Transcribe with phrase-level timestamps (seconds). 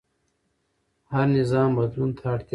[1.11, 2.49] هر نظام بدلون ته اړتیا لري